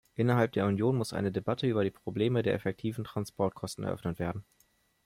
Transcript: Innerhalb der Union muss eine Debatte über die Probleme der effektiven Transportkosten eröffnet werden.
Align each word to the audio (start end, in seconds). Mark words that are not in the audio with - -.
Innerhalb 0.15 0.53
der 0.53 0.65
Union 0.65 0.95
muss 0.95 1.13
eine 1.13 1.31
Debatte 1.31 1.67
über 1.67 1.83
die 1.83 1.91
Probleme 1.91 2.41
der 2.41 2.55
effektiven 2.55 3.03
Transportkosten 3.03 3.83
eröffnet 3.83 4.17
werden. 4.17 4.43